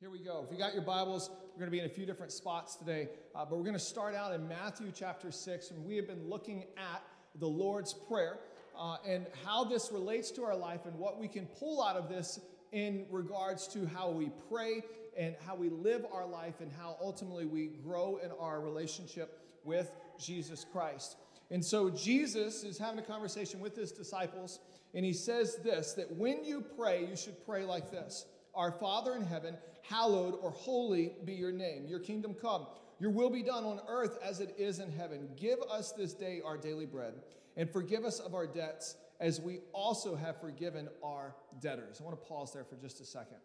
[0.00, 0.44] Here we go.
[0.46, 3.08] If you got your Bibles, we're going to be in a few different spots today,
[3.34, 6.30] uh, but we're going to start out in Matthew chapter 6, and we have been
[6.30, 7.02] looking at
[7.40, 8.38] the Lord's Prayer
[8.78, 12.08] uh, and how this relates to our life and what we can pull out of
[12.08, 12.38] this
[12.70, 14.84] in regards to how we pray
[15.18, 19.90] and how we live our life and how ultimately we grow in our relationship with
[20.16, 21.16] Jesus Christ.
[21.50, 24.60] And so Jesus is having a conversation with his disciples,
[24.94, 29.16] and he says this that when you pray, you should pray like this Our Father
[29.16, 29.56] in heaven,
[29.88, 31.86] hallowed or holy be your name.
[31.86, 32.66] Your kingdom come.
[33.00, 35.28] Your will be done on earth as it is in heaven.
[35.36, 37.14] Give us this day our daily bread,
[37.56, 42.00] and forgive us of our debts as we also have forgiven our debtors.
[42.00, 43.38] I want to pause there for just a second.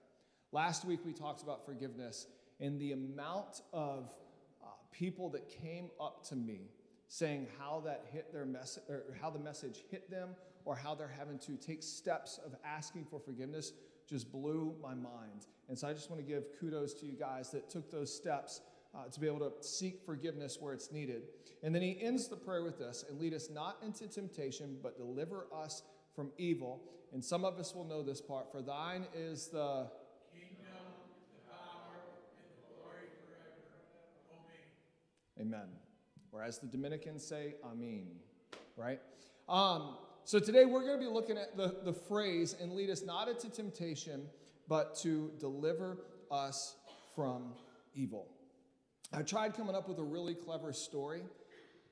[0.51, 2.27] Last week we talked about forgiveness
[2.59, 4.11] and the amount of
[4.61, 6.69] uh, people that came up to me
[7.07, 10.29] saying how that hit their message or how the message hit them
[10.65, 13.73] or how they're having to take steps of asking for forgiveness
[14.13, 15.47] just blew my mind.
[15.69, 18.61] And so I just want to give kudos to you guys that took those steps
[18.93, 21.23] uh, to be able to seek forgiveness where it's needed.
[21.63, 24.97] And then he ends the prayer with this and lead us not into temptation, but
[24.97, 25.81] deliver us
[26.15, 26.83] from evil.
[27.11, 29.87] And some of us will know this part for thine is the
[30.31, 30.85] kingdom,
[31.33, 31.97] the power,
[32.37, 33.49] and the glory forever.
[35.41, 35.55] Amen.
[35.55, 35.69] Amen.
[36.31, 38.09] Or as the Dominicans say, Amen.
[38.77, 39.01] Right?
[39.49, 43.03] Um, so today we're going to be looking at the, the phrase and lead us
[43.03, 44.23] not into temptation,
[44.69, 45.97] but to deliver
[46.31, 46.75] us
[47.13, 47.53] from
[47.93, 48.27] evil.
[49.11, 51.23] I tried coming up with a really clever story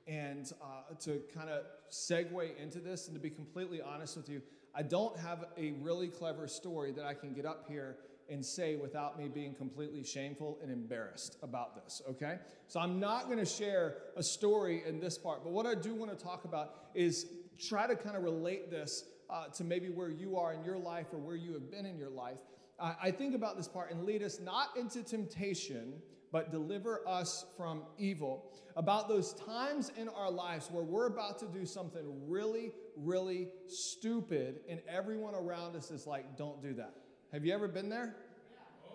[0.08, 4.40] and uh, to kind of segue into this and to be completely honest with you,
[4.74, 7.98] I don't have a really clever story that I can get up here
[8.30, 12.38] and say without me being completely shameful and embarrassed about this, okay?
[12.66, 16.14] So I'm not gonna share a story in this part, but what I do wanna
[16.14, 17.26] talk about is
[17.58, 21.06] try to kind of relate this uh, to maybe where you are in your life
[21.12, 22.38] or where you have been in your life.
[22.78, 25.94] I, I think about this part and lead us not into temptation,
[26.30, 28.50] but deliver us from evil.
[28.76, 34.60] About those times in our lives where we're about to do something really, really stupid,
[34.68, 36.94] and everyone around us is like, don't do that.
[37.32, 38.16] Have you ever been there?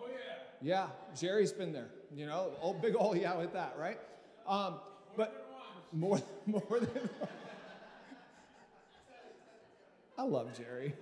[0.00, 0.16] Oh, yeah.
[0.60, 1.90] Yeah, Jerry's been there.
[2.14, 3.98] You know, old big old yeah with that, right?
[4.46, 4.80] Um,
[5.16, 5.46] but
[5.92, 7.10] more, more than.
[10.18, 10.94] I love Jerry.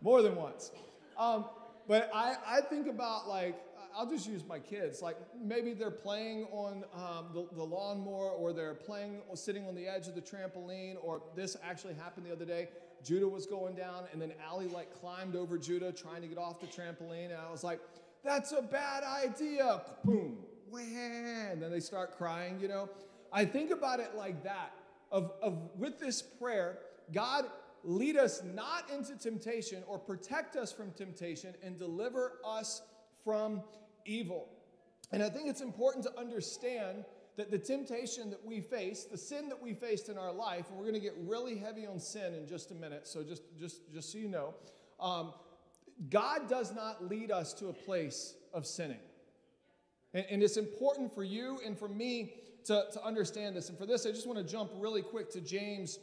[0.00, 0.70] More than once.
[1.18, 1.44] Um,
[1.88, 3.60] but I, I think about like,
[3.96, 5.02] I'll just use my kids.
[5.02, 9.74] Like maybe they're playing on um, the, the lawnmower or they're playing or sitting on
[9.74, 12.68] the edge of the trampoline, or this actually happened the other day.
[13.02, 16.60] Judah was going down, and then Allie like climbed over Judah trying to get off
[16.60, 17.80] the trampoline, and I was like,
[18.22, 20.38] "That's a bad idea!" Boom,
[20.72, 22.60] and then they start crying.
[22.60, 22.90] You know,
[23.32, 24.72] I think about it like that.
[25.10, 26.78] Of, of with this prayer,
[27.12, 27.46] God
[27.84, 32.82] lead us not into temptation or protect us from temptation and deliver us
[33.24, 33.62] from
[34.04, 34.48] evil.
[35.12, 37.04] And I think it's important to understand
[37.36, 40.76] that the temptation that we face, the sin that we faced in our life, and
[40.76, 43.06] we're going to get really heavy on sin in just a minute.
[43.06, 44.54] So just just just so you know,
[45.00, 45.32] um,
[46.10, 49.00] God does not lead us to a place of sinning.
[50.14, 53.68] And, and it's important for you and for me to, to understand this.
[53.68, 55.98] And for this, I just want to jump really quick to James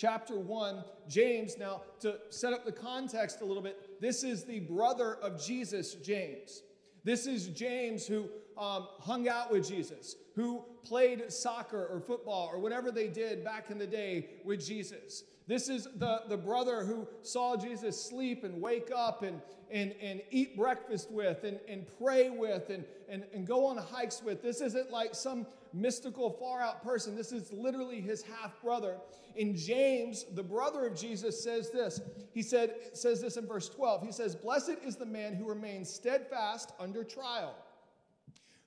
[0.00, 0.82] chapter 1.
[1.08, 5.42] James, now to set up the context a little bit, this is the brother of
[5.42, 6.62] Jesus, James.
[7.04, 12.58] This is James who um, hung out with Jesus, who played soccer or football or
[12.58, 15.24] whatever they did back in the day with Jesus.
[15.46, 20.22] This is the, the brother who saw Jesus sleep and wake up and, and, and
[20.30, 24.42] eat breakfast with and, and pray with and, and, and go on hikes with.
[24.42, 27.16] This isn't like some mystical, far out person.
[27.16, 28.96] This is literally his half brother.
[29.36, 32.00] In James, the brother of Jesus, says this.
[32.32, 34.02] He said, says this in verse 12.
[34.04, 37.54] He says, Blessed is the man who remains steadfast under trial.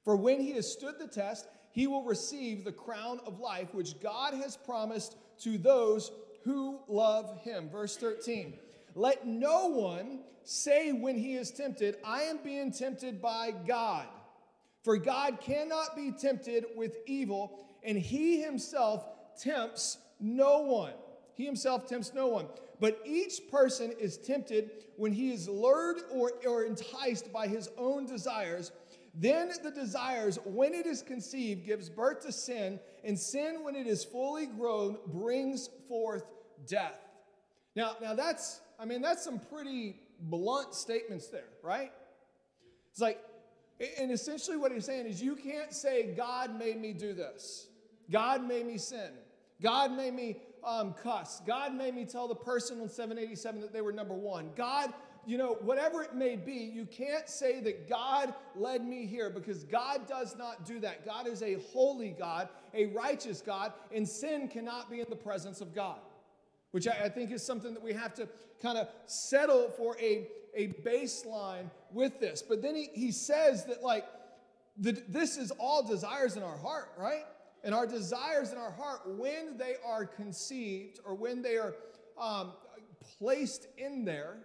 [0.04, 4.00] For when he has stood the test, he will receive the crown of life which
[4.02, 6.12] God has promised to those
[6.44, 7.70] who love him.
[7.70, 8.54] Verse 13.
[8.96, 14.08] Let no one say when he is tempted, I am being tempted by God.
[14.84, 19.06] For God cannot be tempted with evil, and he himself
[19.42, 20.94] tempts no one.
[21.36, 22.48] He himself tempts no one.
[22.80, 28.06] But each person is tempted when he is lured or, or enticed by his own
[28.06, 28.72] desires.
[29.16, 33.88] Then the desires, when it is conceived, gives birth to sin, and sin, when it
[33.88, 36.26] is fully grown, brings forth
[36.68, 37.00] death.
[37.76, 41.92] Now, now that's, I mean, that's some pretty blunt statements there, right?
[42.92, 43.20] It's like,
[44.00, 47.68] and essentially what he's saying is you can't say, God made me do this.
[48.12, 49.12] God made me sin.
[49.62, 51.42] God made me um, cuss.
[51.46, 54.52] God made me tell the person on 787 that they were number one.
[54.56, 54.94] God
[55.26, 59.64] you know, whatever it may be, you can't say that God led me here because
[59.64, 61.06] God does not do that.
[61.06, 65.62] God is a holy God, a righteous God, and sin cannot be in the presence
[65.62, 66.00] of God,
[66.72, 68.28] which I, I think is something that we have to
[68.62, 72.42] kind of settle for a, a baseline with this.
[72.42, 74.06] But then he, he says that, like,
[74.78, 77.26] the, this is all desires in our heart, right?
[77.64, 81.76] And our desires in our heart, when they are conceived or when they are
[82.20, 82.54] um,
[83.18, 84.38] placed in there,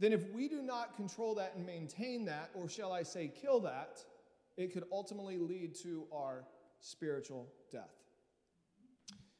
[0.00, 3.60] then if we do not control that and maintain that, or shall I say, kill
[3.60, 4.04] that,
[4.56, 6.44] it could ultimately lead to our
[6.80, 7.94] spiritual death.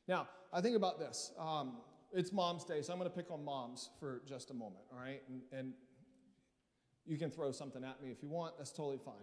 [0.07, 1.33] Now, I think about this.
[1.39, 1.79] Um,
[2.13, 4.99] it's Mom's Day, so I'm going to pick on moms for just a moment, all
[4.99, 5.23] right?
[5.29, 5.73] And, and
[7.09, 9.15] you can throw something at me if you want, that's totally fine.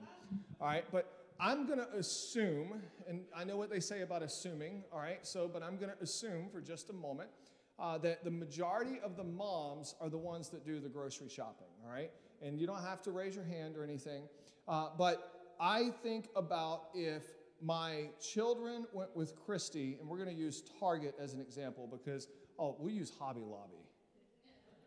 [0.59, 4.83] All right, but I'm going to assume, and I know what they say about assuming,
[4.91, 7.29] all right, so, but I'm going to assume for just a moment
[7.77, 11.67] uh, that the majority of the moms are the ones that do the grocery shopping,
[11.85, 12.11] all right?
[12.41, 14.23] And you don't have to raise your hand or anything,
[14.67, 17.23] uh, but I think about if
[17.61, 22.27] my children went with Christy, and we're going to use Target as an example because,
[22.59, 23.77] oh, we'll use Hobby Lobby.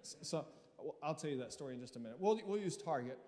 [0.02, 0.46] So
[1.02, 2.16] I'll tell you that story in just a minute.
[2.18, 3.18] We'll, we'll use Target.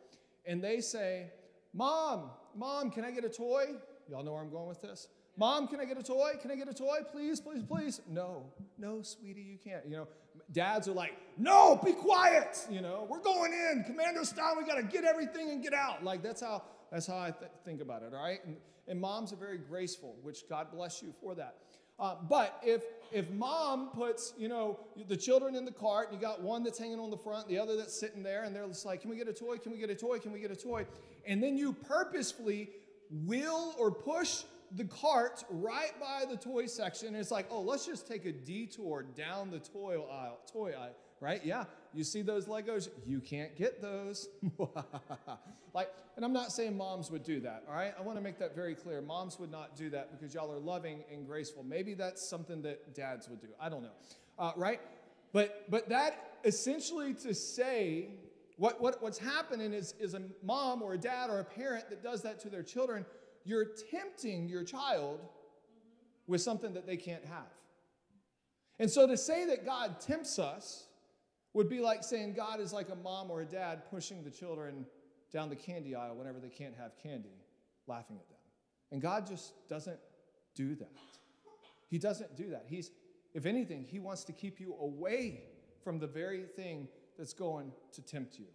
[0.46, 1.30] And they say,
[1.72, 3.74] Mom, Mom, can I get a toy?
[4.08, 5.08] Y'all know where I'm going with this?
[5.36, 6.32] Mom, can I get a toy?
[6.42, 6.98] Can I get a toy?
[7.10, 8.00] Please, please, please.
[8.08, 8.44] No,
[8.78, 9.84] no, sweetie, you can't.
[9.86, 10.08] You know,
[10.52, 12.66] dads are like, no, be quiet.
[12.70, 14.56] You know, we're going in, commando style.
[14.58, 16.04] We got to get everything and get out.
[16.04, 18.12] Like that's how that's how I th- think about it.
[18.12, 18.56] All right, and,
[18.88, 21.56] and moms are very graceful, which God bless you for that.
[21.98, 22.82] Uh, but if
[23.12, 26.78] if mom puts you know the children in the cart, and you got one that's
[26.78, 29.16] hanging on the front, the other that's sitting there, and they're just like, "Can we
[29.16, 29.58] get a toy?
[29.58, 30.18] Can we get a toy?
[30.18, 30.86] Can we get a toy?"
[31.26, 32.70] And then you purposefully
[33.10, 34.44] will or push
[34.76, 37.08] the cart right by the toy section.
[37.08, 40.38] And it's like, oh, let's just take a detour down the toy aisle.
[40.52, 41.44] Toy aisle, right?
[41.44, 42.88] Yeah, you see those Legos?
[43.06, 44.28] You can't get those.
[45.74, 47.94] like, and I'm not saying moms would do that, all right?
[47.98, 49.00] I want to make that very clear.
[49.00, 51.62] Moms would not do that because y'all are loving and graceful.
[51.62, 53.48] Maybe that's something that dads would do.
[53.60, 53.90] I don't know,
[54.38, 54.80] uh, right?
[55.32, 58.08] But but that essentially to say
[58.56, 62.02] what, what what's happening is is a mom or a dad or a parent that
[62.02, 63.04] does that to their children.
[63.44, 65.20] You're tempting your child
[66.26, 67.48] with something that they can't have.
[68.78, 70.86] And so to say that God tempts us
[71.52, 74.86] would be like saying God is like a mom or a dad pushing the children
[75.32, 77.34] down the candy aisle whenever they can't have candy,
[77.86, 78.38] laughing at them.
[78.92, 79.98] And God just doesn't
[80.54, 80.90] do that.
[81.88, 82.66] He doesn't do that.
[82.68, 82.90] He's,
[83.34, 85.42] if anything, He wants to keep you away
[85.82, 86.88] from the very thing
[87.18, 88.46] that's going to tempt you.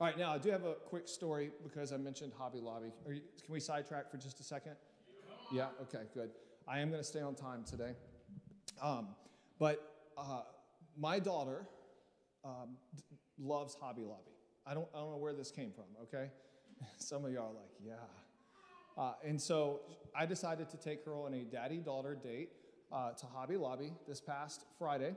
[0.00, 2.92] All right, now I do have a quick story because I mentioned Hobby Lobby.
[3.08, 4.74] You, can we sidetrack for just a second?
[5.52, 6.30] Yeah, okay, good.
[6.66, 7.94] I am going to stay on time today.
[8.82, 9.08] Um,
[9.58, 9.80] but
[10.18, 10.42] uh,
[10.98, 11.66] my daughter,
[12.44, 12.76] um,
[13.38, 14.32] loves Hobby Lobby.
[14.66, 16.30] I don't, I don't know where this came from, okay?
[16.98, 17.94] Some of y'all are like, yeah.
[18.96, 19.80] Uh, and so
[20.14, 22.50] I decided to take her on a daddy daughter date
[22.92, 25.14] uh, to Hobby Lobby this past Friday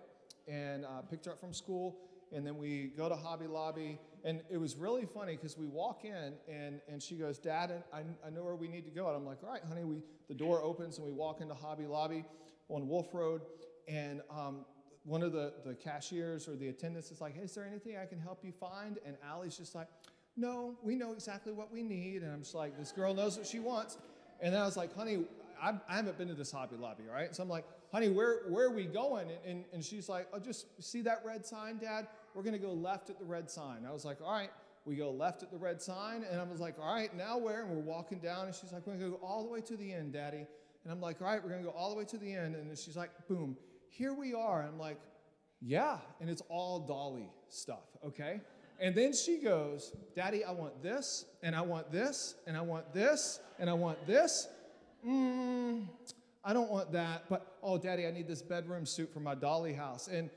[0.48, 1.98] and uh, picked her up from school.
[2.32, 4.00] And then we go to Hobby Lobby.
[4.24, 8.00] And it was really funny because we walk in and, and she goes, Dad, I,
[8.26, 9.08] I know where we need to go.
[9.08, 9.84] And I'm like, all right, honey.
[9.84, 12.26] We, the door opens and we walk into Hobby Lobby
[12.70, 13.42] on Wolf Road.
[13.88, 14.66] And um,
[15.06, 18.06] one of the, the cashiers or the attendants is like, hey, is there anything I
[18.06, 18.98] can help you find?
[19.06, 19.88] And Allie's just like,
[20.36, 22.24] no, we know exactly what we need.
[22.24, 23.98] And I'm just like, this girl knows what she wants.
[24.42, 25.26] And then I was like, honey,
[25.62, 27.34] I, I haven't been to this Hobby Lobby, right?
[27.36, 29.30] So I'm like, honey, where, where are we going?
[29.30, 32.08] And, and, and she's like, oh, just see that red sign, Dad?
[32.34, 33.86] We're going to go left at the red sign.
[33.88, 34.52] I was like, all right.
[34.86, 36.24] We go left at the red sign.
[36.30, 37.62] And I was like, all right, now where?
[37.62, 38.46] And we're walking down.
[38.46, 40.46] And she's like, we're going to go all the way to the end, Daddy.
[40.84, 42.56] And I'm like, all right, we're going to go all the way to the end.
[42.56, 43.58] And she's like, boom,
[43.90, 44.64] here we are.
[44.64, 45.00] I'm like,
[45.62, 45.98] yeah.
[46.20, 48.42] And it's all Dolly stuff, okay?
[48.80, 52.94] And then she goes, Daddy, I want this, and I want this, and I want
[52.94, 54.50] this, and I want this.
[55.06, 55.88] Mm,
[56.44, 59.74] I don't want that, but oh, Daddy, I need this bedroom suit for my Dolly
[59.74, 60.08] house.
[60.08, 60.30] And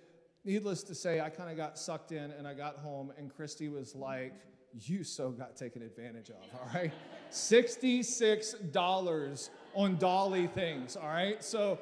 [0.45, 3.69] needless to say, I kind of got sucked in and I got home, and Christy
[3.69, 4.35] was like,
[4.73, 6.93] You so got taken advantage of, all right?
[7.31, 11.43] $66 on Dolly things, all right?
[11.43, 11.79] So,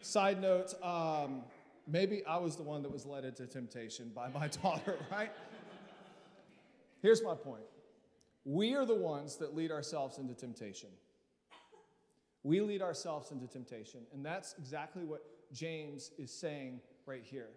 [0.00, 1.42] side note, um,
[1.86, 5.30] maybe I was the one that was led into temptation by my daughter, right?
[7.02, 7.62] Here's my point
[8.44, 10.88] we are the ones that lead ourselves into temptation.
[12.42, 17.48] We lead ourselves into temptation, and that's exactly what James is saying right here.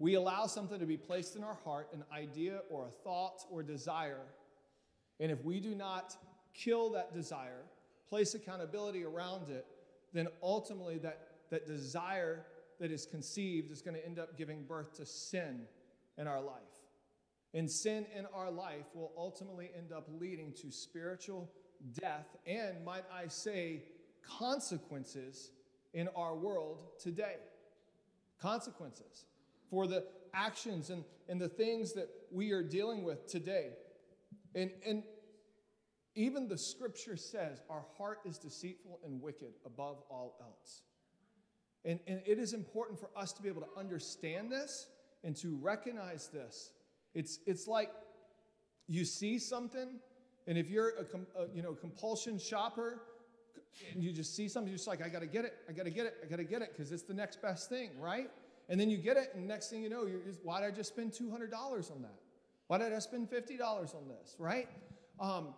[0.00, 3.62] We allow something to be placed in our heart, an idea or a thought or
[3.62, 4.26] desire,
[5.20, 6.16] and if we do not
[6.54, 7.62] kill that desire,
[8.08, 9.66] place accountability around it,
[10.12, 11.18] then ultimately that,
[11.50, 12.46] that desire
[12.80, 15.62] that is conceived is going to end up giving birth to sin
[16.18, 16.62] in our life.
[17.52, 21.50] And sin in our life will ultimately end up leading to spiritual
[22.00, 23.82] death and, might I say,
[24.38, 25.50] consequences
[25.92, 27.36] in our world today.
[28.40, 29.26] Consequences
[29.70, 33.70] for the actions and, and the things that we are dealing with today.
[34.54, 35.04] And, and
[36.16, 40.82] even the scripture says our heart is deceitful and wicked above all else.
[41.84, 44.88] And, and it is important for us to be able to understand this
[45.22, 46.70] and to recognize this.
[47.14, 47.90] It's, it's like
[48.88, 50.00] you see something,
[50.46, 53.02] and if you're a, a you know, compulsion shopper,
[53.92, 56.06] and you just see something, you're just like, I gotta get it, I gotta get
[56.06, 58.30] it, I gotta get it, because it's the next best thing, right?
[58.68, 60.90] And then you get it, and next thing you know, just, why did I just
[60.90, 61.52] spend $200
[61.90, 62.18] on that?
[62.66, 63.60] Why did I spend $50
[63.94, 64.68] on this, right?
[65.20, 65.48] Um,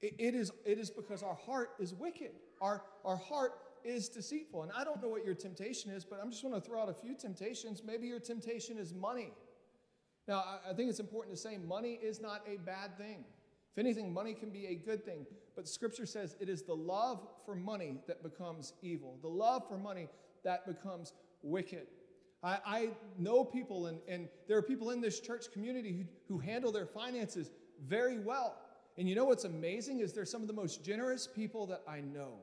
[0.00, 2.32] it, it, is, it is because our heart is wicked.
[2.60, 3.52] Our, our heart
[3.84, 4.62] is deceitful.
[4.62, 6.88] And I don't know what your temptation is, but I'm just going to throw out
[6.88, 7.82] a few temptations.
[7.84, 9.32] Maybe your temptation is money.
[10.26, 13.24] Now, I, think it's important to say money is not a bad thing.
[13.72, 15.26] If anything, money can be a good thing.
[15.54, 19.76] But scripture says it is the love for money that becomes evil, the love for
[19.76, 20.08] money
[20.44, 21.12] that becomes
[21.42, 21.86] wicked.
[22.42, 26.38] I, I know people, and, and there are people in this church community who, who
[26.38, 27.50] handle their finances
[27.86, 28.56] very well.
[28.96, 32.00] And you know what's amazing is they're some of the most generous people that I
[32.00, 32.38] know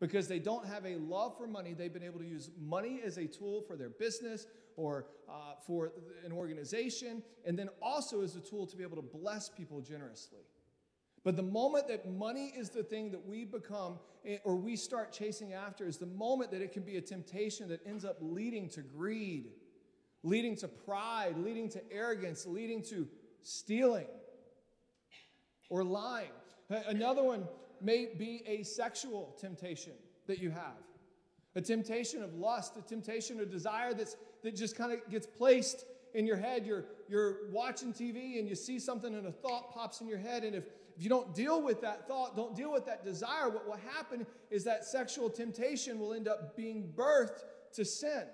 [0.00, 1.72] because they don't have a love for money.
[1.72, 4.46] They've been able to use money as a tool for their business
[4.76, 5.92] or uh, for
[6.24, 10.40] an organization, and then also as a tool to be able to bless people generously.
[11.22, 15.12] But the moment that money is the thing that we become eh, or we start
[15.12, 18.68] chasing after is the moment that it can be a temptation that ends up leading
[18.70, 19.52] to greed,
[20.22, 23.08] leading to pride, leading to arrogance, leading to
[23.42, 24.06] stealing
[25.70, 26.30] or lying.
[26.68, 27.46] Another one
[27.84, 29.92] may be a sexual temptation
[30.26, 30.82] that you have
[31.56, 35.84] a temptation of lust, a temptation of desire that's, that just kind of gets placed
[36.14, 36.66] in your head.
[36.66, 40.42] You're, you're watching TV and you see something and a thought pops in your head.
[40.44, 40.64] And if,
[40.96, 44.26] if you don't deal with that thought, don't deal with that desire, what will happen
[44.50, 48.24] is that sexual temptation will end up being birthed to sin.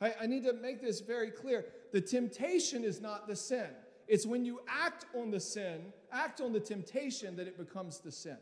[0.00, 1.66] I, I need to make this very clear.
[1.92, 3.68] The temptation is not the sin.
[4.08, 8.10] It's when you act on the sin, act on the temptation, that it becomes the
[8.10, 8.38] sin.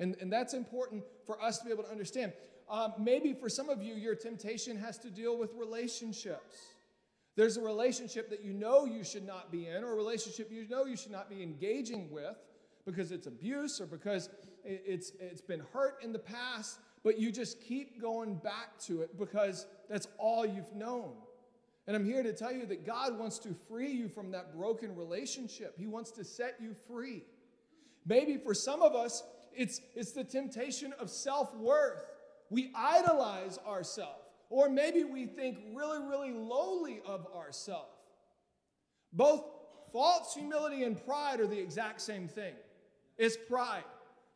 [0.00, 2.32] And, and that's important for us to be able to understand.
[2.70, 6.56] Um, maybe for some of you, your temptation has to deal with relationships.
[7.34, 10.66] There's a relationship that you know you should not be in, or a relationship you
[10.68, 12.36] know you should not be engaging with
[12.84, 14.28] because it's abuse or because
[14.64, 19.18] it's, it's been hurt in the past, but you just keep going back to it
[19.18, 21.12] because that's all you've known.
[21.86, 24.94] And I'm here to tell you that God wants to free you from that broken
[24.94, 25.74] relationship.
[25.78, 27.22] He wants to set you free.
[28.04, 29.22] Maybe for some of us,
[29.54, 32.04] it's, it's the temptation of self worth.
[32.50, 37.90] We idolize ourselves, or maybe we think really, really lowly of ourselves.
[39.12, 39.44] Both
[39.92, 42.54] false humility and pride are the exact same thing.
[43.16, 43.84] It's pride.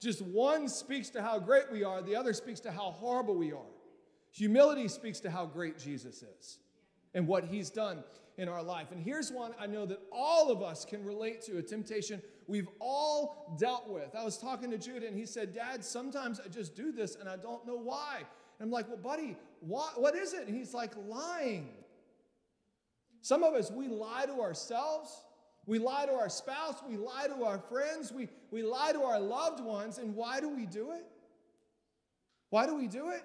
[0.00, 3.52] Just one speaks to how great we are, the other speaks to how horrible we
[3.52, 3.70] are.
[4.32, 6.58] Humility speaks to how great Jesus is
[7.14, 8.02] and what he's done
[8.38, 8.88] in our life.
[8.90, 12.68] And here's one I know that all of us can relate to a temptation we've
[12.80, 14.14] all dealt with.
[14.14, 17.28] I was talking to Judah and he said, Dad, sometimes I just do this and
[17.28, 18.18] I don't know why.
[18.18, 20.46] And I'm like, Well, buddy, what, what is it?
[20.46, 21.68] And he's like, Lying.
[23.20, 25.22] Some of us, we lie to ourselves.
[25.66, 26.82] We lie to our spouse.
[26.88, 28.12] We lie to our friends.
[28.12, 29.98] We, we lie to our loved ones.
[29.98, 31.06] And why do we do it?
[32.50, 33.22] Why do we do it?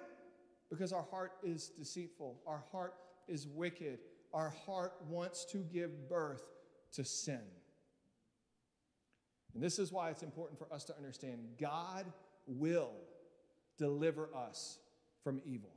[0.70, 2.38] Because our heart is deceitful.
[2.46, 2.94] Our heart
[3.26, 3.98] is wicked
[4.32, 6.42] our heart wants to give birth
[6.92, 7.40] to sin.
[9.54, 12.06] And this is why it's important for us to understand God
[12.46, 12.92] will
[13.78, 14.78] deliver us
[15.22, 15.70] from evil.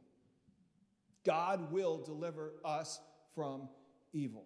[1.24, 3.00] God will deliver us
[3.36, 3.70] from
[4.14, 4.46] evil.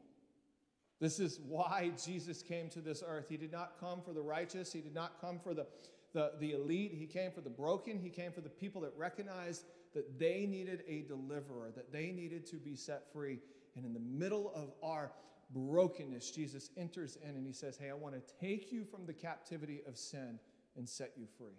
[1.00, 3.26] This is why Jesus came to this earth.
[3.30, 5.68] He did not come for the righteous, He did not come for the,
[6.14, 6.94] the, the elite.
[6.94, 10.84] He came for the broken, He came for the people that recognized that they needed
[10.88, 13.40] a deliverer, that they needed to be set free.
[13.76, 15.12] And in the middle of our
[15.56, 19.14] brokenness, Jesus enters in and he says, Hey, I want to take you from the
[19.14, 20.38] captivity of sin
[20.78, 21.58] and set you free.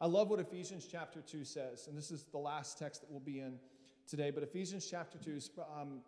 [0.00, 3.20] I love what Ephesians chapter 2 says, and this is the last text that we'll
[3.20, 3.58] be in
[4.06, 5.50] today, but Ephesians chapter 2 is.
[5.78, 6.00] Um,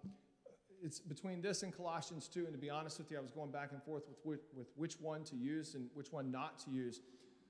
[0.84, 3.52] it's between this and Colossians 2, and to be honest with you, I was going
[3.52, 6.72] back and forth with, with, with which one to use and which one not to
[6.72, 7.00] use.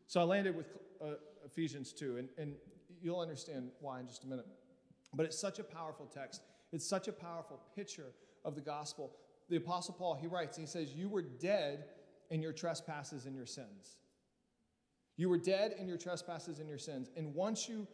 [0.06, 0.66] So I landed with
[1.00, 2.54] uh, Ephesians 2, and, and
[3.00, 4.47] you'll understand why in just a minute.
[5.14, 6.42] But it's such a powerful text.
[6.73, 8.12] It's such a powerful picture
[8.44, 9.12] of the gospel.
[9.49, 11.84] The Apostle Paul, he writes, and he says, You were dead
[12.30, 13.96] in your trespasses and your sins.
[15.16, 17.87] You were dead in your trespasses and your sins, and once you,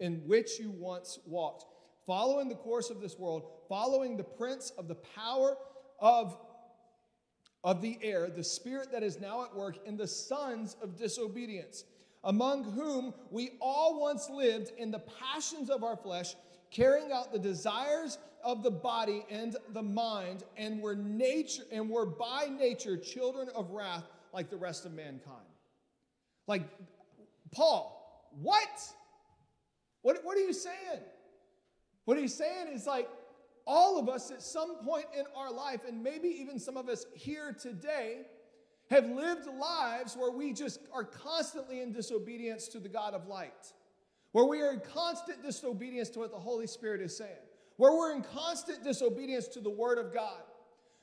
[0.00, 1.64] in which you once walked,
[2.06, 5.56] following the course of this world, following the prince of the power
[5.98, 6.38] of
[7.64, 11.84] of the air, the spirit that is now at work in the sons of disobedience,
[12.24, 16.34] among whom we all once lived in the passions of our flesh,
[16.70, 22.06] carrying out the desires of the body and the mind, and were nature and were
[22.06, 25.36] by nature children of wrath like the rest of mankind.
[26.46, 26.62] Like
[27.52, 28.92] Paul, what?
[30.02, 31.02] What, what are you saying?
[32.04, 33.08] What he's saying is like
[33.66, 37.04] all of us at some point in our life, and maybe even some of us
[37.14, 38.22] here today,
[38.90, 43.72] have lived lives where we just are constantly in disobedience to the God of light,
[44.32, 47.36] where we are in constant disobedience to what the Holy Spirit is saying,
[47.78, 50.42] where we're in constant disobedience to the Word of God.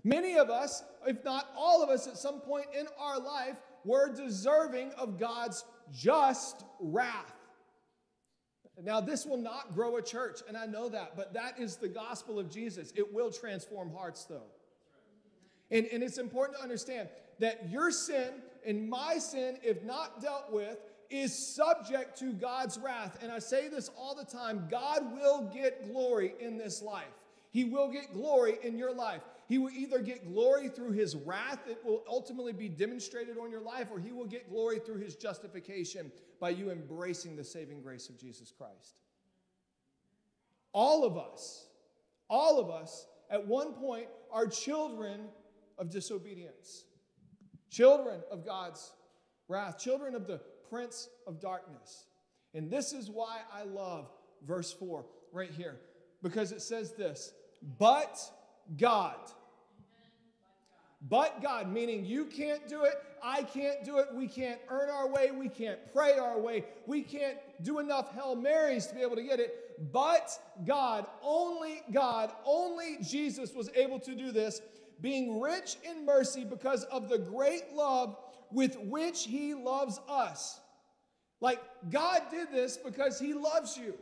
[0.04, 4.14] Many of us, if not all of us, at some point in our life, were
[4.14, 7.34] deserving of God's just wrath.
[8.84, 11.88] Now, this will not grow a church, and I know that, but that is the
[11.88, 12.92] gospel of Jesus.
[12.96, 14.52] It will transform hearts, though.
[15.72, 17.08] And, and it's important to understand
[17.40, 18.30] that your sin
[18.66, 20.78] and my sin, if not dealt with,
[21.10, 23.18] is subject to God's wrath.
[23.22, 27.06] And I say this all the time God will get glory in this life.
[27.52, 29.22] He will get glory in your life.
[29.48, 33.62] He will either get glory through his wrath, it will ultimately be demonstrated on your
[33.62, 38.10] life, or he will get glory through his justification by you embracing the saving grace
[38.10, 38.98] of Jesus Christ.
[40.74, 41.68] All of us,
[42.30, 45.22] all of us, at one point, are children
[45.78, 46.86] of disobedience,
[47.70, 48.92] children of God's
[49.48, 52.06] wrath, children of the prince of darkness.
[52.54, 54.10] And this is why I love
[54.48, 55.78] verse 4 right here,
[56.24, 57.34] because it says this
[57.78, 58.20] But
[58.78, 59.18] God.
[61.08, 65.08] But God, meaning you can't do it, I can't do it, we can't earn our
[65.08, 69.16] way, we can't pray our way, we can't do enough Hail Marys to be able
[69.16, 69.92] to get it.
[69.92, 70.32] But
[70.66, 74.62] God, only God, only Jesus was able to do this,
[75.02, 78.18] being rich in mercy because of the great love
[78.52, 80.60] with which He loves us.
[81.42, 83.94] Like God did this because He loves you.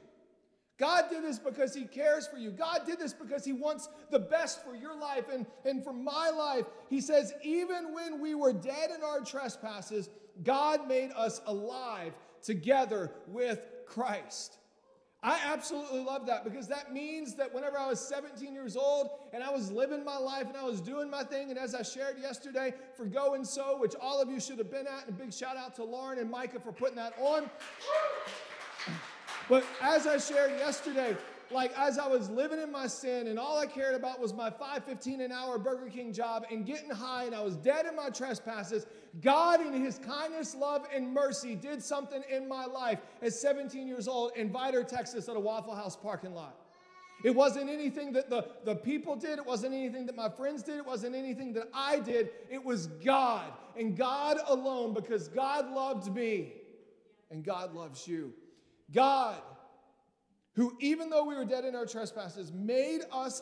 [0.80, 2.52] God did this because He cares for you.
[2.52, 6.30] God did this because He wants the best for your life and, and for my
[6.30, 6.66] life.
[6.90, 10.10] He says, even when we were dead in our trespasses,
[10.44, 14.58] God made us alive together with Christ.
[15.24, 19.42] I absolutely love that because that means that whenever I was 17 years old and
[19.42, 22.20] I was living my life and I was doing my thing, and as I shared
[22.20, 25.24] yesterday for Go and So, which all of you should have been at, and a
[25.24, 27.50] big shout out to Lauren and Micah for putting that on.
[29.48, 31.16] But as I shared yesterday,
[31.54, 34.50] like as I was living in my sin and all I cared about was my
[34.50, 38.10] 515 an hour Burger King job and getting high and I was dead in my
[38.10, 38.86] trespasses,
[39.22, 44.08] God in his kindness, love and mercy did something in my life at 17 years
[44.08, 46.56] old in Vidor, Texas at a Waffle House parking lot.
[47.24, 49.40] It wasn't anything that the, the people did.
[49.40, 50.78] It wasn't anything that my friends did.
[50.78, 52.32] It wasn't anything that I did.
[52.50, 53.46] It was God
[53.78, 56.54] and God alone because God loved me
[57.32, 58.34] and God loves you.
[58.92, 59.42] God,
[60.56, 63.42] who, even though we were dead in our trespasses, made us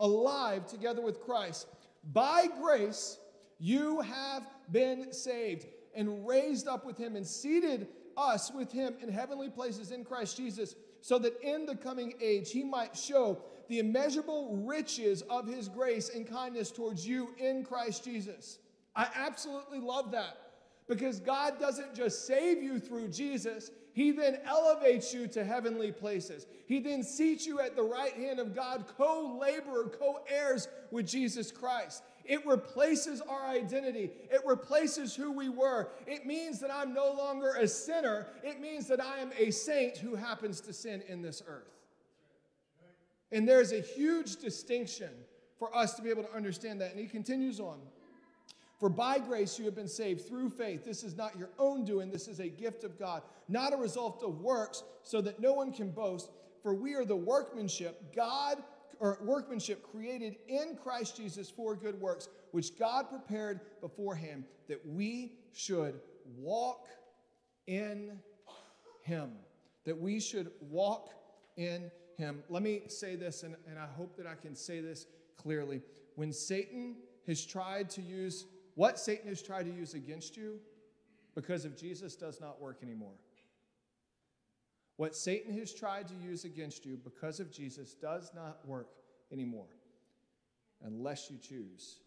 [0.00, 1.68] alive together with Christ.
[2.12, 3.18] By grace,
[3.58, 9.08] you have been saved and raised up with him and seated us with him in
[9.08, 13.78] heavenly places in Christ Jesus, so that in the coming age he might show the
[13.78, 18.58] immeasurable riches of his grace and kindness towards you in Christ Jesus.
[18.96, 20.47] I absolutely love that
[20.88, 26.46] because God doesn't just save you through Jesus, he then elevates you to heavenly places.
[26.66, 31.06] He then seats you at the right hand of God, co laborer, co heirs with
[31.06, 32.02] Jesus Christ.
[32.24, 34.10] It replaces our identity.
[34.30, 35.88] It replaces who we were.
[36.06, 38.26] It means that I'm no longer a sinner.
[38.44, 41.72] It means that I am a saint who happens to sin in this earth.
[43.32, 45.10] And there's a huge distinction
[45.58, 46.92] for us to be able to understand that.
[46.92, 47.78] And he continues on.
[48.78, 50.84] For by grace you have been saved through faith.
[50.84, 54.22] This is not your own doing, this is a gift of God, not a result
[54.22, 56.30] of works, so that no one can boast.
[56.62, 58.62] For we are the workmanship, God,
[59.00, 65.32] or workmanship created in Christ Jesus for good works, which God prepared beforehand that we
[65.52, 66.00] should
[66.36, 66.86] walk
[67.66, 68.18] in
[69.02, 69.32] Him.
[69.84, 71.10] That we should walk
[71.56, 72.42] in Him.
[72.48, 75.80] Let me say this, and, and I hope that I can say this clearly.
[76.16, 78.46] When Satan has tried to use
[78.78, 80.60] what Satan has tried to use against you
[81.34, 83.16] because of Jesus does not work anymore.
[84.98, 88.86] What Satan has tried to use against you because of Jesus does not work
[89.32, 89.66] anymore
[90.84, 91.98] unless you choose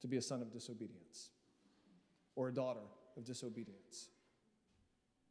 [0.00, 1.30] to be a son of disobedience
[2.36, 4.10] or a daughter of disobedience.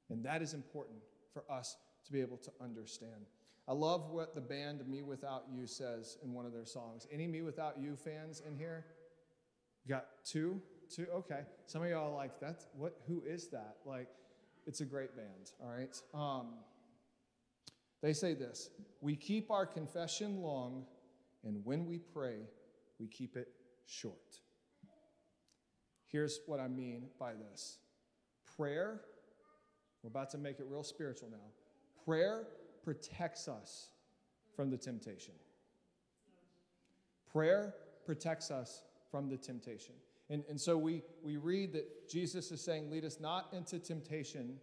[0.10, 1.00] And that is important
[1.32, 3.28] for us to be able to understand.
[3.66, 7.08] I love what the band mewithoutYou says in one of their songs.
[7.14, 8.84] Any mewithoutYou fans in here?
[9.86, 10.62] You got two?
[10.94, 11.08] Two?
[11.14, 11.42] Okay.
[11.66, 13.78] Some of y'all like, that's what who is that?
[13.86, 14.10] Like,
[14.66, 15.96] it's a great band, all right?
[16.14, 16.48] Um,
[18.02, 18.70] they say this
[19.02, 20.86] We keep our confession long,
[21.44, 22.38] and when we pray,
[23.00, 23.50] we keep it
[23.86, 24.42] short.
[26.08, 27.78] Here's what I mean by this
[28.58, 29.02] prayer,
[30.04, 31.38] we're about to make it real spiritual now.
[32.06, 32.48] Prayer
[32.84, 33.90] protects us
[34.56, 35.34] from the temptation.
[37.32, 39.96] Prayer protects us from the temptation.
[40.30, 44.58] And, and so we, we read that Jesus is saying, Lead us not into temptation,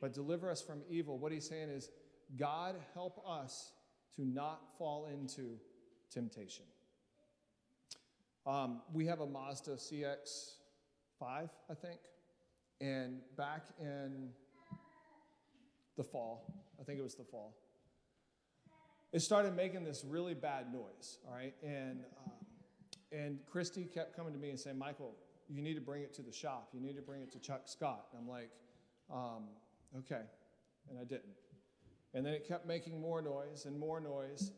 [0.00, 1.18] but deliver us from evil.
[1.18, 1.90] What he's saying is,
[2.38, 3.72] God, help us
[4.16, 5.58] to not fall into
[6.12, 6.64] temptation.
[8.46, 10.52] Um, we have a Mazda CX
[11.18, 11.98] 5, I think,
[12.80, 14.28] and back in
[15.96, 17.56] the fall, I think it was the fall,
[19.12, 21.54] it started making this really bad noise, all right?
[21.62, 22.35] And, um,
[23.16, 25.14] and Christy kept coming to me and saying, Michael,
[25.48, 26.68] you need to bring it to the shop.
[26.72, 28.06] You need to bring it to Chuck Scott.
[28.12, 28.50] And I'm like,
[29.12, 29.44] um,
[29.98, 30.22] okay.
[30.90, 31.34] And I didn't.
[32.14, 34.50] And then it kept making more noise and more noise.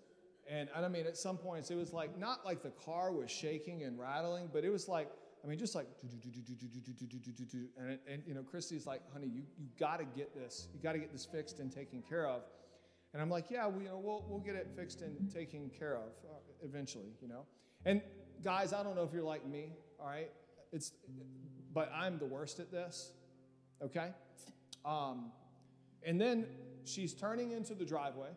[0.50, 3.30] And, and I mean, at some points, it was like, not like the car was
[3.30, 5.10] shaking and rattling, but it was like,
[5.44, 5.86] I mean, just like,
[7.78, 10.68] and, and you know, Christy's like, honey, you, you got to get this.
[10.74, 12.42] You got to get this fixed and taken care of.
[13.12, 15.96] And I'm like, yeah, we, you know, we'll, we'll get it fixed and taken care
[15.96, 17.44] of uh, eventually, you know.
[17.84, 18.02] And
[18.42, 20.30] guys, I don't know if you're like me, all right?
[20.72, 20.92] It's,
[21.72, 23.12] but I'm the worst at this,
[23.82, 24.10] okay?
[24.84, 25.32] Um,
[26.04, 26.46] and then
[26.84, 28.30] she's turning into the driveway,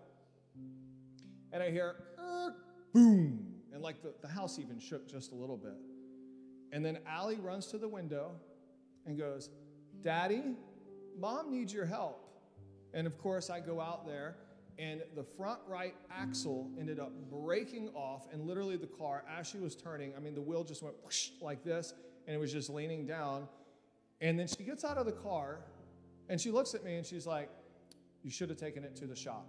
[1.52, 2.56] and I hear, er,
[2.94, 5.76] boom, and like the, the house even shook just a little bit.
[6.72, 8.32] And then Allie runs to the window
[9.06, 9.50] and goes,
[10.02, 10.44] Daddy,
[11.20, 12.28] mom needs your help.
[12.94, 14.36] And of course, I go out there
[14.80, 19.60] and the front right axle ended up breaking off, and literally the car, as she
[19.60, 20.96] was turning, I mean, the wheel just went
[21.42, 21.94] like this,
[22.26, 23.48] and it was just leaning down.
[24.22, 25.60] And then she gets out of the car,
[26.30, 27.50] and she looks at me, and she's like,
[28.24, 29.48] "You should have taken it to the shop."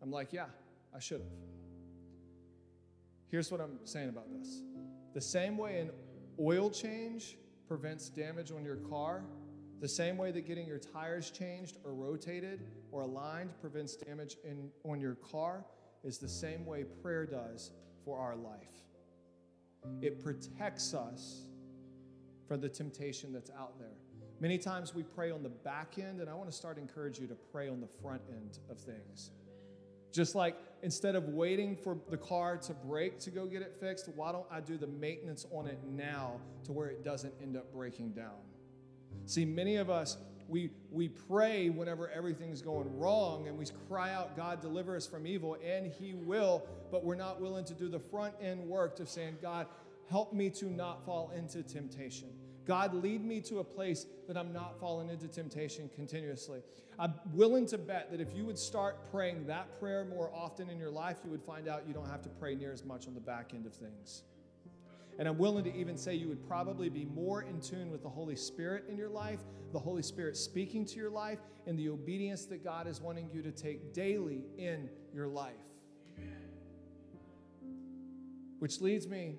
[0.00, 0.46] I'm like, "Yeah,
[0.94, 1.30] I should have."
[3.30, 4.62] Here's what I'm saying about this:
[5.12, 5.90] the same way an
[6.40, 9.24] oil change prevents damage on your car
[9.80, 12.60] the same way that getting your tires changed or rotated
[12.90, 15.64] or aligned prevents damage in, on your car
[16.02, 17.70] is the same way prayer does
[18.04, 18.58] for our life.
[20.02, 21.42] It protects us
[22.46, 23.96] from the temptation that's out there.
[24.40, 27.26] Many times we pray on the back end, and I want to start encourage you
[27.26, 29.30] to pray on the front end of things.
[30.12, 34.08] Just like instead of waiting for the car to break to go get it fixed,
[34.14, 37.72] why don't I do the maintenance on it now to where it doesn't end up
[37.72, 38.38] breaking down?
[39.26, 40.16] See, many of us,
[40.48, 45.26] we, we pray whenever everything's going wrong and we cry out, God, deliver us from
[45.26, 49.08] evil, and He will, but we're not willing to do the front end work of
[49.08, 49.66] saying, God,
[50.08, 52.28] help me to not fall into temptation.
[52.68, 56.60] God, lead me to a place that I'm not falling into temptation continuously.
[56.98, 60.78] I'm willing to bet that if you would start praying that prayer more often in
[60.78, 63.14] your life, you would find out you don't have to pray near as much on
[63.14, 64.22] the back end of things.
[65.18, 68.08] And I'm willing to even say you would probably be more in tune with the
[68.08, 69.40] Holy Spirit in your life,
[69.72, 73.42] the Holy Spirit speaking to your life, and the obedience that God is wanting you
[73.42, 75.54] to take daily in your life.
[76.16, 76.36] Amen.
[78.60, 79.34] Which leads me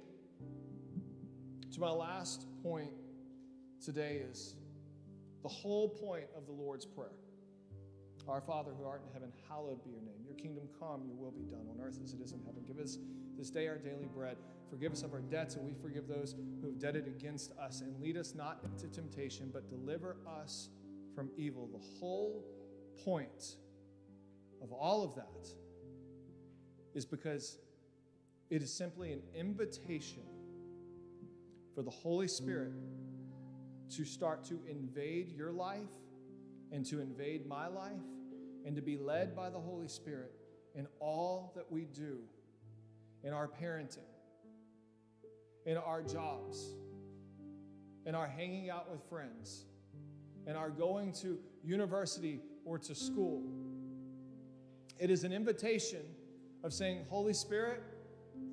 [1.71, 2.91] to my last point
[3.83, 4.55] today is
[5.43, 7.11] the whole point of the Lord's Prayer.
[8.27, 10.21] Our Father who art in heaven, hallowed be your name.
[10.23, 12.63] Your kingdom come, your will be done on earth as it is in heaven.
[12.67, 12.97] Give us
[13.39, 14.36] this day our daily bread.
[14.69, 17.80] Forgive us of our debts, and we forgive those who have debted against us.
[17.80, 20.69] And lead us not into temptation, but deliver us
[21.15, 21.69] from evil.
[21.71, 22.43] The whole
[23.06, 23.56] point
[24.62, 25.47] of all of that
[26.93, 27.58] is because
[28.49, 30.23] it is simply an invitation
[31.73, 32.73] for the Holy Spirit
[33.95, 35.80] to start to invade your life
[36.73, 37.93] and to invade my life
[38.65, 40.34] and to be led by the Holy Spirit
[40.75, 42.19] in all that we do
[43.23, 44.08] in our parenting,
[45.65, 46.75] in our jobs,
[48.05, 49.65] in our hanging out with friends,
[50.47, 53.43] in our going to university or to school.
[54.97, 56.01] It is an invitation
[56.63, 57.82] of saying, Holy Spirit,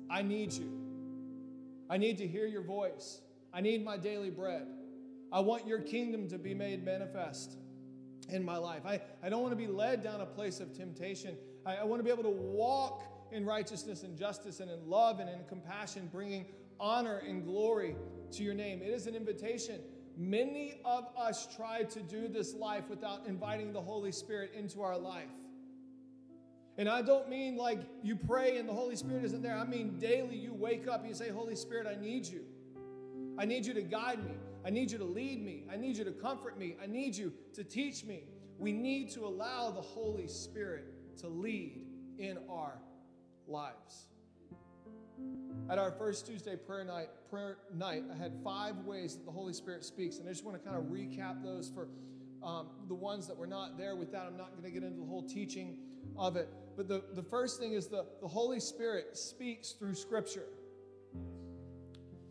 [0.09, 0.71] I need you.
[1.89, 3.21] I need to hear your voice.
[3.53, 4.67] I need my daily bread.
[5.31, 7.57] I want your kingdom to be made manifest
[8.29, 8.81] in my life.
[8.85, 11.35] I, I don't want to be led down a place of temptation.
[11.65, 15.19] I, I want to be able to walk in righteousness and justice and in love
[15.19, 16.45] and in compassion, bringing
[16.79, 17.95] honor and glory
[18.31, 18.81] to your name.
[18.81, 19.81] It is an invitation.
[20.17, 24.97] Many of us try to do this life without inviting the Holy Spirit into our
[24.97, 25.29] life.
[26.77, 29.57] And I don't mean like you pray and the Holy Spirit isn't there.
[29.57, 32.41] I mean daily you wake up and you say, Holy Spirit, I need you.
[33.37, 34.33] I need you to guide me.
[34.65, 35.63] I need you to lead me.
[35.71, 36.75] I need you to comfort me.
[36.81, 38.23] I need you to teach me.
[38.59, 40.85] We need to allow the Holy Spirit
[41.19, 41.85] to lead
[42.17, 42.79] in our
[43.47, 44.07] lives.
[45.69, 49.53] At our first Tuesday prayer night, prayer night, I had five ways that the Holy
[49.53, 51.89] Spirit speaks, and I just want to kind of recap those for
[52.43, 54.25] um, the ones that were not there with that.
[54.25, 55.79] I'm not going to get into the whole teaching
[56.17, 56.49] of it.
[56.77, 60.45] But the, the first thing is the, the Holy Spirit speaks through Scripture.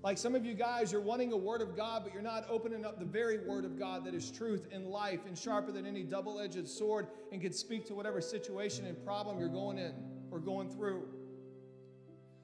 [0.03, 2.85] Like some of you guys, you're wanting a word of God, but you're not opening
[2.85, 6.05] up the very word of God that is truth and life and sharper than any
[6.05, 9.93] double edged sword and can speak to whatever situation and problem you're going in
[10.37, 11.03] or going through.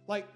[0.09, 0.27] Like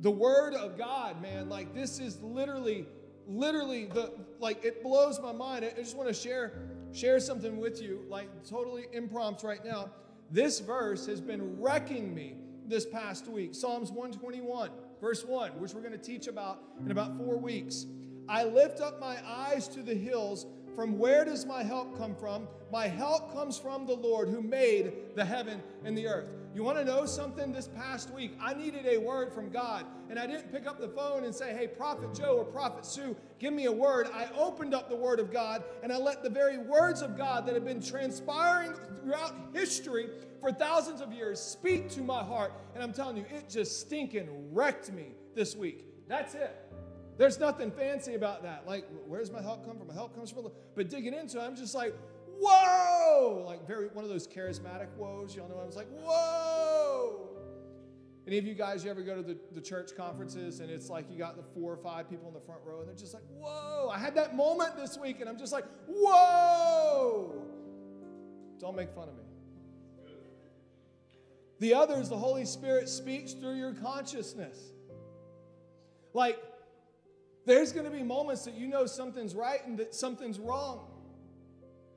[0.00, 2.86] the word of God, man, like this is literally,
[3.26, 5.64] literally the like it blows my mind.
[5.64, 6.52] I just want to share
[6.92, 9.90] share something with you, like totally impromptu right now.
[10.30, 13.54] This verse has been wrecking me this past week.
[13.54, 17.86] Psalms 121, verse 1, which we're going to teach about in about four weeks.
[18.28, 20.44] I lift up my eyes to the hills.
[20.78, 22.46] From where does my help come from?
[22.70, 26.28] My help comes from the Lord who made the heaven and the earth.
[26.54, 27.50] You want to know something?
[27.50, 30.86] This past week, I needed a word from God, and I didn't pick up the
[30.86, 34.06] phone and say, Hey, Prophet Joe or Prophet Sue, give me a word.
[34.14, 37.44] I opened up the Word of God, and I let the very words of God
[37.46, 40.10] that have been transpiring throughout history
[40.40, 42.52] for thousands of years speak to my heart.
[42.74, 45.86] And I'm telling you, it just stinking wrecked me this week.
[46.06, 46.67] That's it.
[47.18, 48.66] There's nothing fancy about that.
[48.66, 49.88] Like, where's my help come from?
[49.88, 50.50] My help comes from.
[50.76, 51.94] But digging into it, I'm just like,
[52.40, 53.44] whoa!
[53.44, 55.34] Like very one of those charismatic woes.
[55.34, 57.28] Y'all know I was like, whoa!
[58.28, 61.10] Any of you guys, you ever go to the, the church conferences and it's like
[61.10, 63.24] you got the four or five people in the front row and they're just like,
[63.36, 63.90] whoa!
[63.92, 67.42] I had that moment this week and I'm just like, whoa!
[68.60, 69.22] Don't make fun of me.
[71.58, 74.58] The other is the Holy Spirit speaks through your consciousness.
[76.12, 76.38] Like,
[77.48, 80.86] there's going to be moments that you know something's right and that something's wrong.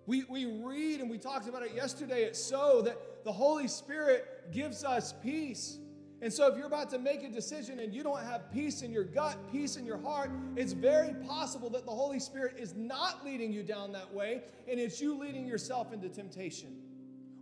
[0.05, 4.51] We, we read and we talked about it yesterday It's so that the Holy Spirit
[4.51, 5.77] gives us peace.
[6.23, 8.91] And so, if you're about to make a decision and you don't have peace in
[8.91, 13.25] your gut, peace in your heart, it's very possible that the Holy Spirit is not
[13.25, 16.75] leading you down that way, and it's you leading yourself into temptation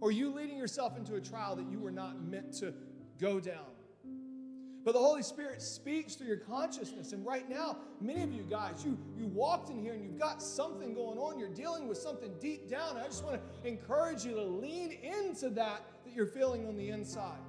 [0.01, 2.73] or you leading yourself into a trial that you were not meant to
[3.19, 3.65] go down.
[4.85, 7.11] But the Holy Spirit speaks through your consciousness.
[7.11, 10.41] And right now, many of you guys, you, you walked in here and you've got
[10.41, 11.37] something going on.
[11.37, 12.97] You're dealing with something deep down.
[12.97, 16.89] I just want to encourage you to lean into that that you're feeling on the
[16.89, 17.39] inside.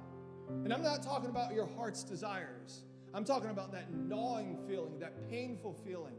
[0.49, 2.83] And I'm not talking about your heart's desires.
[3.13, 6.15] I'm talking about that gnawing feeling, that painful feeling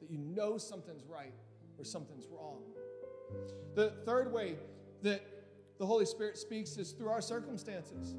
[0.00, 1.34] that you know something's right
[1.78, 2.62] or something's wrong.
[3.74, 4.56] The third way
[5.02, 5.22] that
[5.78, 8.16] the Holy Spirit speaks is through our circumstances.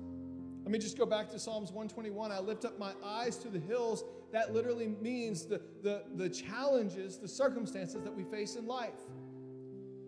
[0.63, 2.31] Let me just go back to Psalms 121.
[2.31, 4.03] I lift up my eyes to the hills.
[4.31, 8.99] That literally means the, the, the challenges, the circumstances that we face in life.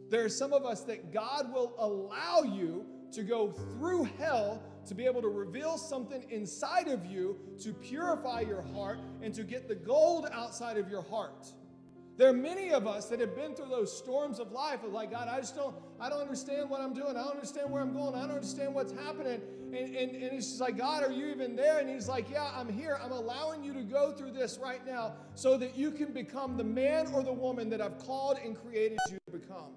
[0.09, 4.95] There are some of us that God will allow you to go through hell to
[4.95, 9.67] be able to reveal something inside of you to purify your heart and to get
[9.67, 11.47] the gold outside of your heart.
[12.21, 15.10] There are many of us that have been through those storms of life of like,
[15.10, 17.17] God, I just don't, I don't understand what I'm doing.
[17.17, 18.13] I don't understand where I'm going.
[18.13, 19.41] I don't understand what's happening.
[19.75, 21.79] And, and, and it's just like, God, are you even there?
[21.79, 22.99] And he's like, Yeah, I'm here.
[23.03, 26.63] I'm allowing you to go through this right now so that you can become the
[26.63, 29.71] man or the woman that I've called and created you to become.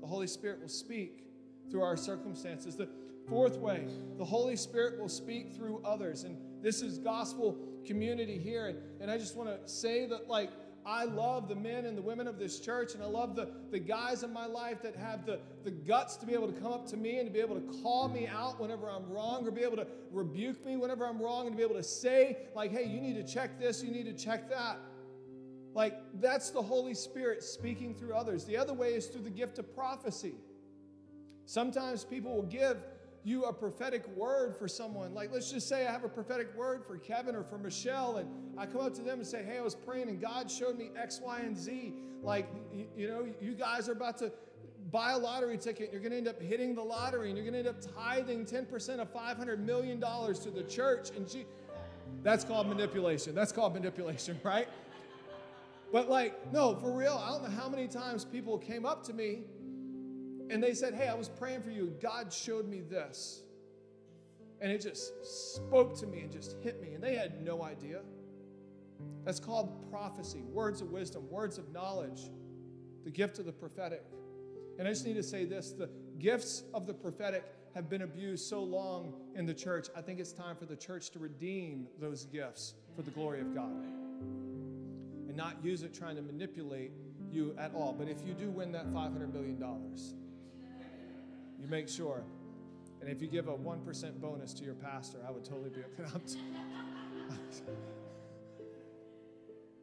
[0.00, 1.24] The Holy Spirit will speak
[1.72, 2.76] through our circumstances.
[2.76, 2.88] The
[3.28, 6.22] fourth way, the Holy Spirit will speak through others.
[6.22, 8.66] And this is gospel community here.
[8.66, 10.50] And, and I just want to say that, like,
[10.86, 13.78] I love the men and the women of this church, and I love the, the
[13.78, 16.86] guys in my life that have the, the guts to be able to come up
[16.88, 19.62] to me and to be able to call me out whenever I'm wrong, or be
[19.62, 22.84] able to rebuke me whenever I'm wrong, and to be able to say, like, hey,
[22.84, 24.78] you need to check this, you need to check that.
[25.74, 28.44] Like, that's the Holy Spirit speaking through others.
[28.44, 30.34] The other way is through the gift of prophecy.
[31.46, 32.78] Sometimes people will give
[33.24, 35.14] you a prophetic word for someone.
[35.14, 38.28] Like, let's just say I have a prophetic word for Kevin or for Michelle, and
[38.58, 40.90] I come up to them and say, Hey, I was praying and God showed me
[40.96, 41.94] X, Y, and Z.
[42.22, 42.46] Like,
[42.96, 44.32] you, know, you guys are about to
[44.90, 47.64] buy a lottery ticket, you're going to end up hitting the lottery, and you're going
[47.64, 51.10] to end up tithing 10% of $500 million to the church.
[51.16, 51.26] And
[52.22, 53.34] that's called manipulation.
[53.34, 54.68] That's called manipulation, right?
[55.92, 59.12] But, like, no, for real, I don't know how many times people came up to
[59.12, 59.42] me
[60.50, 61.94] and they said, Hey, I was praying for you.
[62.00, 63.42] God showed me this.
[64.60, 66.94] And it just spoke to me and just hit me.
[66.94, 68.00] And they had no idea.
[69.24, 72.30] That's called prophecy, words of wisdom, words of knowledge,
[73.04, 74.04] the gift of the prophetic.
[74.78, 78.48] And I just need to say this the gifts of the prophetic have been abused
[78.48, 79.88] so long in the church.
[79.96, 83.54] I think it's time for the church to redeem those gifts for the glory of
[83.54, 83.84] God
[85.28, 86.92] and not use it trying to manipulate
[87.32, 87.92] you at all.
[87.92, 89.60] But if you do win that $500 million,
[91.64, 92.22] you make sure.
[93.00, 96.10] And if you give a 1% bonus to your pastor, I would totally be okay.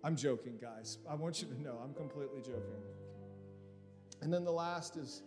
[0.03, 0.97] I'm joking, guys.
[1.09, 2.81] I want you to know I'm completely joking.
[4.21, 5.23] And then the last is,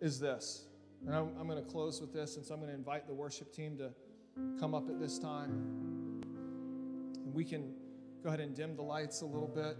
[0.00, 0.66] is this.
[1.06, 3.14] And I'm, I'm going to close with this, and so I'm going to invite the
[3.14, 3.90] worship team to
[4.58, 6.22] come up at this time.
[7.24, 7.72] And we can
[8.22, 9.76] go ahead and dim the lights a little bit.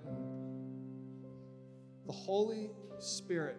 [2.07, 2.71] The Holy
[3.01, 3.57] Spirit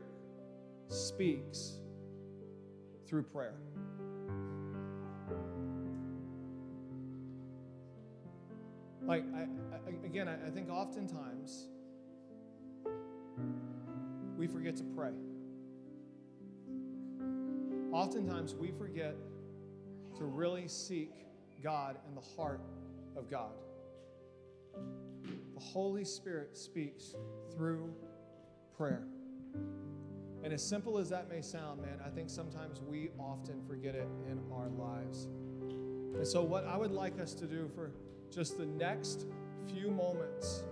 [0.90, 1.80] speaks
[3.08, 3.56] through prayer.
[9.06, 11.70] Like, I, I, again, I, I think oftentimes
[14.38, 15.12] we forget to pray.
[17.93, 19.15] Oftentimes we forget
[20.17, 21.13] to really seek
[21.63, 22.62] God and the heart
[23.15, 23.54] of God.
[25.54, 27.15] The Holy Spirit speaks
[27.56, 27.93] through
[28.78, 29.08] prayer.
[30.48, 34.08] And as simple as that may sound, man, I think sometimes we often forget it
[34.32, 35.28] in our lives.
[36.16, 37.92] And so, what I would like us to do for
[38.34, 39.26] just the next
[39.68, 40.64] few moments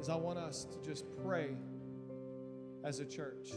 [0.00, 1.50] is I want us to just pray
[2.82, 3.50] as a church.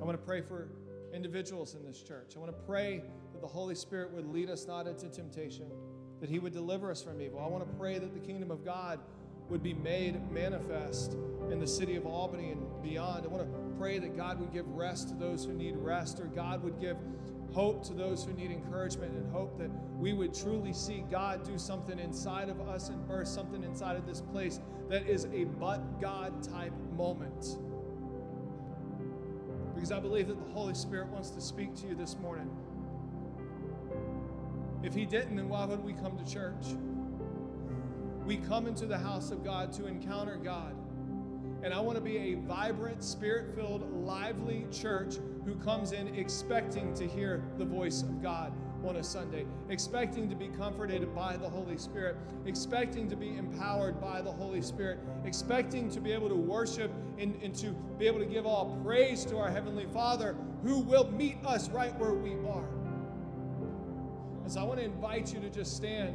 [0.00, 0.68] I want to pray for
[1.12, 2.34] individuals in this church.
[2.36, 3.02] I want to pray
[3.32, 5.66] that the Holy Spirit would lead us not into temptation,
[6.20, 7.40] that He would deliver us from evil.
[7.40, 9.00] I want to pray that the kingdom of God
[9.48, 11.16] would be made manifest
[11.50, 13.24] in the city of Albany and beyond.
[13.24, 16.26] I want to pray that God would give rest to those who need rest, or
[16.26, 16.96] God would give
[17.52, 21.58] hope to those who need encouragement and hope that we would truly see God do
[21.58, 26.00] something inside of us and burst something inside of this place that is a but
[26.00, 27.56] God type moment.
[29.74, 32.50] Because I believe that the Holy Spirit wants to speak to you this morning.
[34.82, 36.76] If He didn't, then why would we come to church?
[38.28, 40.76] We come into the house of God to encounter God.
[41.62, 45.14] And I want to be a vibrant, spirit filled, lively church
[45.46, 48.52] who comes in expecting to hear the voice of God
[48.86, 53.98] on a Sunday, expecting to be comforted by the Holy Spirit, expecting to be empowered
[53.98, 58.18] by the Holy Spirit, expecting to be able to worship and, and to be able
[58.18, 62.32] to give all praise to our Heavenly Father who will meet us right where we
[62.46, 62.68] are.
[64.42, 66.14] And so I want to invite you to just stand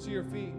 [0.00, 0.54] to your feet.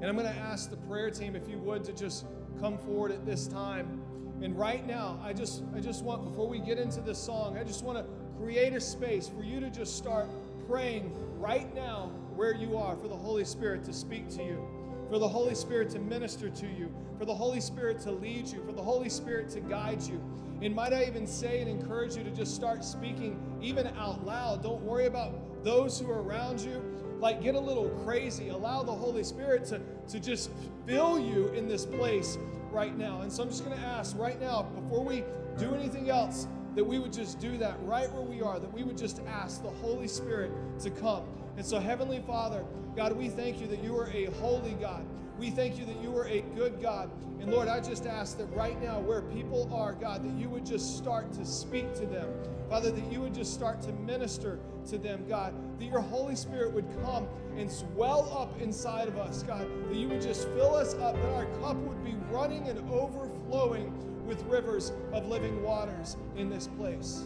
[0.00, 2.26] And I'm going to ask the prayer team, if you would, to just
[2.60, 4.02] come forward at this time.
[4.42, 7.64] And right now, I just, I just want, before we get into this song, I
[7.64, 8.04] just want to
[8.38, 10.28] create a space for you to just start
[10.66, 14.66] praying right now where you are for the Holy Spirit to speak to you,
[15.08, 18.62] for the Holy Spirit to minister to you, for the Holy Spirit to lead you,
[18.64, 20.20] for the Holy Spirit to guide you.
[20.62, 24.62] And might I even say and encourage you to just start speaking even out loud.
[24.62, 26.82] Don't worry about those who are around you
[27.20, 28.48] like get a little crazy.
[28.48, 30.50] Allow the Holy Spirit to, to just
[30.86, 32.38] fill you in this place
[32.70, 33.22] right now.
[33.22, 35.24] And so I'm just going to ask right now, before we
[35.58, 38.82] do anything else, that we would just do that right where we are, that we
[38.82, 40.50] would just ask the Holy Spirit
[40.80, 41.24] to come.
[41.56, 42.64] And so, Heavenly Father,
[42.96, 45.04] God, we thank you that you are a holy God.
[45.44, 47.10] We thank you that you are a good God.
[47.38, 50.64] And Lord, I just ask that right now, where people are, God, that you would
[50.64, 52.30] just start to speak to them.
[52.70, 55.52] Father, that you would just start to minister to them, God.
[55.78, 57.28] That your Holy Spirit would come
[57.58, 59.68] and swell up inside of us, God.
[59.90, 63.92] That you would just fill us up, that our cup would be running and overflowing
[64.26, 67.24] with rivers of living waters in this place.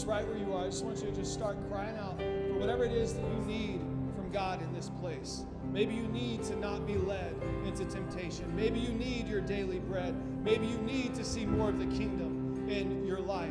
[0.00, 2.58] Just right where you are, I just want you to just start crying out for
[2.58, 3.80] whatever it is that you need
[4.16, 5.44] from God in this place.
[5.74, 7.36] Maybe you need to not be led
[7.66, 8.50] into temptation.
[8.56, 10.14] Maybe you need your daily bread.
[10.42, 13.50] Maybe you need to see more of the kingdom in your life.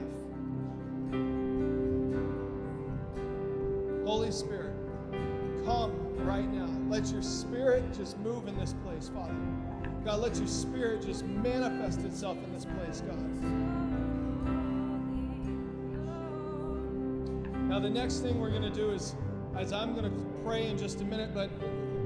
[4.03, 4.73] Holy Spirit,
[5.65, 5.93] come
[6.25, 6.67] right now.
[6.89, 9.35] Let your spirit just move in this place, Father.
[10.04, 14.19] God, let your spirit just manifest itself in this place, God.
[17.80, 19.15] Now, the next thing we're going to do is,
[19.56, 21.50] as I'm going to pray in just a minute, but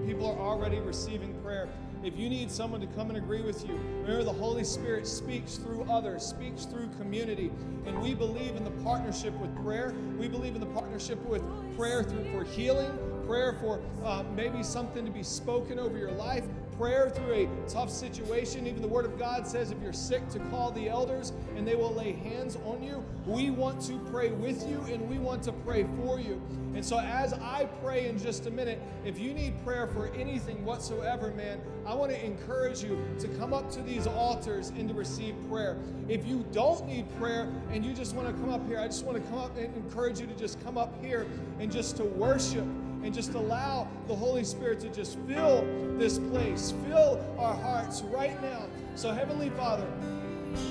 [0.06, 1.68] people are already receiving prayer.
[2.04, 5.56] If you need someone to come and agree with you, remember the Holy Spirit speaks
[5.56, 7.50] through others, speaks through community.
[7.88, 9.96] And we believe in the partnership with prayer.
[10.20, 11.42] We believe in the partnership with
[11.76, 12.96] prayer through, for healing,
[13.26, 16.46] prayer for uh, maybe something to be spoken over your life,
[16.78, 18.68] prayer through a tough situation.
[18.68, 21.76] Even the Word of God says if you're sick, to call the elders and they
[21.76, 23.04] will lay hands on you.
[23.26, 26.42] We want to pray with you and we want to pray for you.
[26.76, 30.66] And so, as I pray in just a minute, if you need prayer for anything
[30.66, 34.96] whatsoever, man, I want to encourage you to come up to these altars and to
[34.96, 35.78] receive prayer.
[36.10, 39.06] If you don't need prayer and you just want to come up here, I just
[39.06, 41.28] want to come up and encourage you to just come up here
[41.60, 42.66] and just to worship
[43.04, 45.68] and just allow the Holy Spirit to just fill
[45.98, 48.68] this place, fill our hearts right now.
[48.96, 49.88] So, Heavenly Father,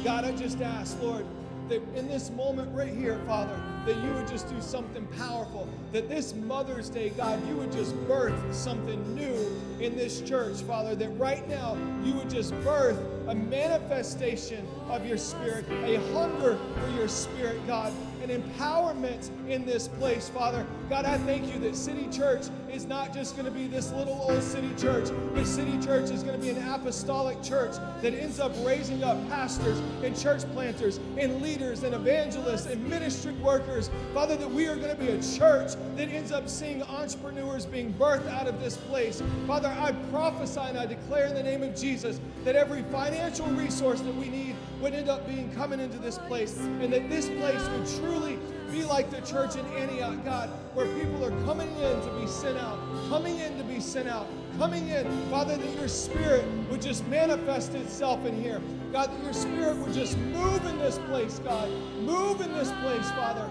[0.05, 1.27] God, I just ask, Lord,
[1.69, 5.69] that in this moment right here, Father, that you would just do something powerful.
[5.93, 10.95] That this Mother's Day, God, you would just birth something new in this church, Father.
[10.95, 16.91] That right now you would just birth a manifestation of your Spirit, a hunger for
[16.91, 20.67] your Spirit, God, an empowerment in this place, Father.
[20.89, 24.27] God, I thank you that City Church is not just going to be this little
[24.29, 28.41] old city church, but City Church is going to be an apostolic church that ends
[28.41, 33.91] up raising up pastors and church planters and leaders and evangelists and ministry workers.
[34.15, 37.93] Father, that we are going to be a church that ends up seeing entrepreneurs being
[37.93, 39.23] birthed out of this place.
[39.47, 44.01] Father, I prophesy and I declare in the name of Jesus that every financial resource
[44.01, 47.69] that we need would end up being coming into this place and that this place
[47.69, 48.39] would truly
[48.73, 52.57] be like the church in Antioch, God, where people are coming in to be sent
[52.57, 52.79] out,
[53.11, 55.07] coming in to be sent out, coming in.
[55.29, 58.63] Father, that your spirit would just manifest itself in here.
[58.91, 61.69] God, that your spirit would just move in this place, God.
[62.01, 63.47] Move in this place, Father.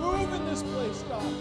[0.00, 1.34] Move in this place, God.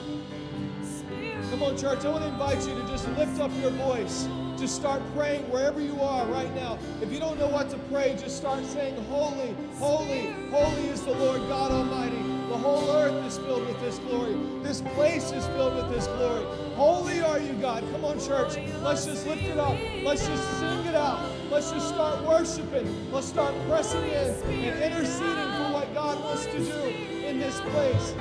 [1.49, 2.05] Come on, church.
[2.05, 4.28] I want to invite you to just lift up your voice.
[4.59, 6.78] Just start praying wherever you are right now.
[7.01, 11.13] If you don't know what to pray, just start saying, Holy, holy, holy is the
[11.13, 12.28] Lord God Almighty.
[12.50, 14.36] The whole earth is filled with this glory.
[14.64, 16.43] This place is filled with this glory.
[16.76, 17.84] Holy are you, God.
[17.91, 18.58] Come on, church.
[18.82, 19.78] Let's just lift it up.
[20.04, 21.20] Let's just sing it out.
[21.52, 23.12] Let's just start worshiping.
[23.12, 26.82] Let's start pressing in and interceding for what God wants to do
[27.24, 28.16] in this place.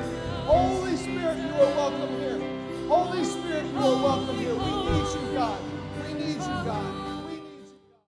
[0.45, 2.39] Holy Spirit, you are welcome here.
[2.87, 4.55] Holy Spirit, you are welcome here.
[4.55, 5.61] We need you, God.
[6.07, 7.08] We need you, God.